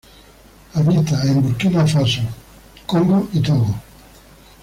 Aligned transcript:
Habita 0.73 1.21
en 1.27 1.43
Burkina 1.43 1.85
Faso, 1.85 2.21
Congo 2.87 3.29
y 3.33 3.39
Togo. 3.39 3.67